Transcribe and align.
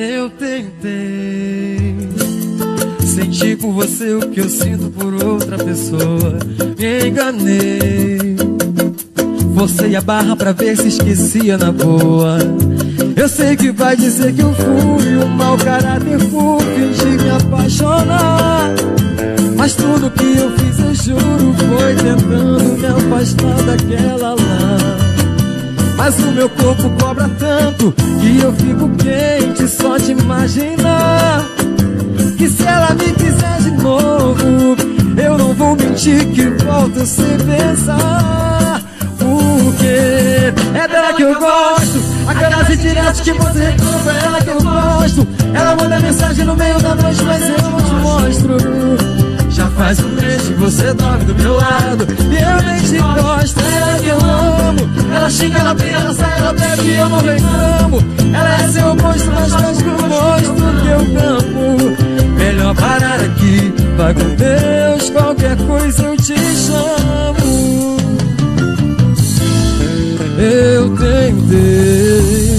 Eu 0.00 0.30
tentei 0.30 1.96
sentir 3.04 3.58
por 3.58 3.72
você 3.72 4.14
o 4.14 4.20
que 4.30 4.38
eu 4.38 4.48
sinto 4.48 4.88
por 4.90 5.12
outra 5.12 5.58
pessoa. 5.58 6.38
Me 6.78 7.08
enganei. 7.08 8.36
Forcei 9.56 9.96
a 9.96 10.00
barra 10.00 10.36
pra 10.36 10.52
ver 10.52 10.76
se 10.76 10.86
esquecia 10.86 11.58
na 11.58 11.72
boa. 11.72 12.38
Eu 13.16 13.28
sei 13.28 13.56
que 13.56 13.72
vai 13.72 13.96
dizer 13.96 14.32
que 14.32 14.40
eu 14.40 14.54
fui 14.54 15.16
um 15.16 15.26
mau 15.30 15.58
caráter 15.58 16.24
por 16.30 16.62
fingir 16.62 17.20
me 17.20 17.30
apaixonar. 17.30 18.70
Mas 19.56 19.74
tudo 19.74 20.12
que 20.12 20.38
eu 20.38 20.56
fiz, 20.58 20.78
eu 20.78 20.94
juro, 20.94 21.54
foi 21.54 21.96
tentando 21.96 22.78
me 22.78 22.86
afastar 22.86 23.62
daquela 23.64 24.34
lá. 24.34 24.97
Mas 25.98 26.16
o 26.20 26.30
meu 26.30 26.48
corpo 26.48 26.88
cobra 26.90 27.28
tanto 27.40 27.92
que 27.92 28.38
eu 28.38 28.52
fico 28.52 28.88
quente 28.90 29.66
só 29.66 29.98
de 29.98 30.12
imaginar. 30.12 31.44
Que 32.38 32.48
se 32.48 32.64
ela 32.64 32.94
me 32.94 33.12
quiser 33.14 33.58
de 33.62 33.70
novo, 33.72 34.76
eu 35.20 35.36
não 35.36 35.52
vou 35.54 35.74
mentir 35.74 36.24
que 36.28 36.46
volto 36.64 37.04
sem 37.04 37.36
pensar. 37.38 38.80
Porque 39.18 40.54
é 40.78 40.88
dela 40.88 41.12
que 41.14 41.22
eu 41.22 41.34
gosto, 41.34 42.00
aquelas 42.28 42.70
indiretas 42.70 43.20
que 43.20 43.32
você 43.32 43.58
reclama, 43.58 44.12
é 44.12 44.24
ela 44.24 44.40
que 44.40 44.50
eu 44.50 44.62
gosto. 44.62 45.28
Ela 45.52 45.74
manda 45.74 45.98
mensagem 45.98 46.44
no 46.44 46.54
meio 46.54 46.80
da 46.80 46.94
noite, 46.94 47.24
mas 47.24 47.42
eu 47.42 47.58
não 47.58 47.82
te 47.82 47.94
mostro. 47.94 49.17
Você 50.70 50.92
dorme 50.92 51.24
do 51.24 51.34
meu 51.34 51.54
lado. 51.54 52.06
E 52.30 52.36
eu 52.36 52.62
nem 52.62 52.82
te 52.82 52.98
gosto, 52.98 53.58
é 53.60 53.98
que 54.00 54.08
eu 54.08 54.18
amo. 54.18 54.80
Ela 55.14 55.30
xinga, 55.30 55.58
ela 55.60 55.74
briga, 55.74 55.96
ela 55.96 56.12
sai, 56.14 56.38
ela 56.38 56.52
bebe 56.52 56.82
e 56.82 56.96
eu 56.96 57.08
não 57.08 57.20
reclamo. 57.20 58.04
Ela 58.34 58.62
é 58.62 58.68
seu 58.68 58.94
monstro, 58.94 59.32
mas 59.32 59.52
faz 59.52 59.82
com 59.82 59.88
o 59.88 60.08
monstro 60.08 60.54
que 60.82 60.88
eu 60.88 61.00
amo. 61.26 61.96
Melhor 62.36 62.74
parar 62.74 63.20
aqui, 63.20 63.74
vai 63.96 64.14
com 64.14 64.34
Deus 64.36 65.10
Qualquer 65.10 65.56
coisa 65.56 66.02
eu 66.02 66.16
te 66.16 66.36
chamo. 66.36 67.96
Eu 70.38 70.96
tentei 70.96 72.58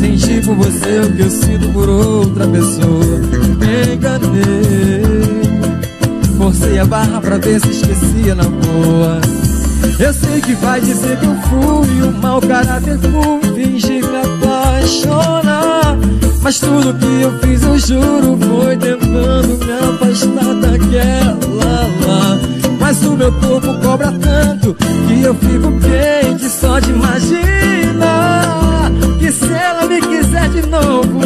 Sentir 0.00 0.44
por 0.44 0.56
você 0.56 0.98
o 0.98 1.12
que 1.12 1.22
eu 1.22 1.30
sinto 1.30 1.68
por 1.72 1.88
outra 1.88 2.48
pessoa. 2.48 3.20
Me 3.58 3.94
enganei 3.94 4.51
Forcei 6.72 6.78
a 6.78 6.86
barra 6.86 7.20
pra 7.20 7.36
ver 7.36 7.60
se 7.60 7.68
esquecia 7.70 8.34
na 8.34 8.44
boa. 8.44 9.20
Eu 9.98 10.14
sei 10.14 10.40
que 10.40 10.54
vai 10.54 10.80
dizer 10.80 11.18
que 11.18 11.26
eu 11.26 11.36
fui 11.42 12.02
um 12.02 12.12
mau 12.12 12.40
caráter 12.40 12.98
por 12.98 13.42
fingir 13.54 14.02
me 14.02 14.16
apaixonar. 14.16 15.98
Mas 16.40 16.58
tudo 16.58 16.94
que 16.94 17.20
eu 17.20 17.38
fiz 17.40 17.62
eu 17.62 17.78
juro 17.78 18.38
foi 18.38 18.74
tentando 18.76 19.58
me 19.58 19.72
afastar 19.72 20.54
daquela 20.54 21.36
lá. 22.06 22.38
Mas 22.80 23.02
o 23.02 23.16
meu 23.16 23.32
corpo 23.32 23.74
cobra 23.82 24.10
tanto 24.12 24.74
que 24.74 25.22
eu 25.22 25.34
fico 25.34 25.72
quente 25.78 26.48
só 26.48 26.78
de 26.80 26.90
imaginar 26.90 28.90
Que 29.18 29.30
se 29.30 29.52
ela 29.52 29.86
me 29.86 30.00
quiser 30.00 30.48
de 30.48 30.66
novo 30.66 31.20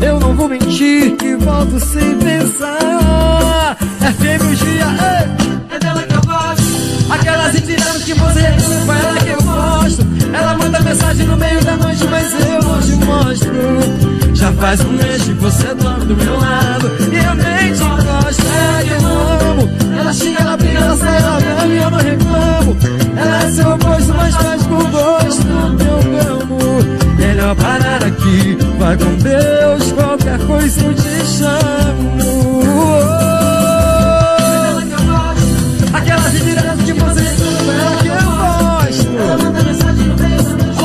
eu 0.00 0.18
não 0.18 0.34
vou 0.34 0.48
mentir 0.48 1.14
que 1.16 1.36
volto 1.36 1.78
sem 1.78 2.16
pensar 2.16 3.69
É 4.10 4.12
fêmea 4.12 4.56
é 5.70 5.78
dela 5.78 6.02
que 6.02 6.14
eu 6.14 6.20
gosto. 6.22 7.12
Aquelas 7.12 7.54
indiretas 7.54 8.02
que 8.02 8.14
você 8.14 8.40
reclama, 8.40 8.92
é 8.92 9.04
ela 9.04 9.20
que 9.20 9.28
eu 9.28 9.42
gosto. 9.42 10.06
Ela 10.32 10.58
manda 10.58 10.80
mensagem 10.80 11.26
no 11.28 11.36
meio 11.36 11.64
da 11.64 11.76
noite, 11.76 12.04
mas 12.10 12.32
eu 12.34 12.80
te 12.82 13.04
mostro. 13.04 14.34
Já 14.34 14.52
faz 14.54 14.80
um 14.80 14.90
mês 14.94 15.22
que 15.22 15.32
você 15.34 15.74
dorme 15.74 16.06
do 16.06 16.16
meu 16.16 16.40
lado 16.40 16.90
E 17.12 17.16
eu 17.18 17.34
nem 17.36 17.72
te 17.72 17.84
gosto, 17.84 18.42
é 18.42 18.82
que 18.82 18.90
eu 18.90 19.48
amo. 19.48 19.70
Ela 19.96 20.12
xinga, 20.12 20.40
ela 20.40 20.56
briga, 20.56 20.78
ela 20.78 20.96
sai, 20.96 21.22
ela 21.22 21.66
e 21.66 21.76
eu 21.76 21.90
não 21.90 21.98
reclamo. 21.98 22.76
Ela 23.16 23.44
é 23.44 23.50
seu 23.52 23.78
gosto, 23.78 24.14
mas 24.14 24.34
faz 24.34 24.62
com 24.66 24.90
gosto 24.90 25.46
meu 25.78 26.42
amo 26.42 26.58
Melhor 27.16 27.54
parar 27.54 28.02
aqui, 28.04 28.58
vai 28.76 28.96
com 28.96 29.19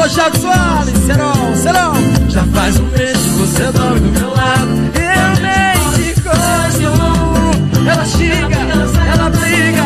Alô, 0.06 0.14
Thiago 0.14 0.38
Soares, 0.38 0.98
Serol, 1.00 1.56
Serol 1.56 1.96
Já 2.30 2.44
faz 2.44 2.80
um 2.80 2.86
mês 2.90 3.18
que 3.18 3.30
você 3.30 3.72
dorme 3.72 4.00
do 4.02 4.20
meu 4.20 4.30
lado. 4.30 4.70
Eu 4.94 5.30
nem 5.42 5.74
te 5.96 6.22
gosto 6.22 6.86
Ela 7.90 8.06
xinga, 8.06 8.56
ela 9.12 9.30
briga. 9.32 9.86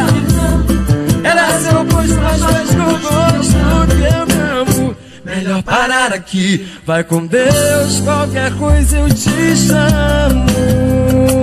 Ela 1.24 1.42
é 1.48 1.60
seu 1.60 1.86
gosto, 1.86 2.22
mas 2.22 2.44
faz 2.44 2.70
com 2.70 3.00
gosto 3.00 3.58
que 3.96 4.04
eu 4.04 4.24
amo. 4.60 4.96
Melhor 5.24 5.64
parar 5.64 6.12
aqui, 6.12 6.68
vai 6.86 7.04
com 7.04 7.26
Deus 7.26 8.02
Qualquer 8.04 8.52
coisa 8.58 8.98
eu 8.98 9.10
te 9.10 9.56
chamo 9.56 11.39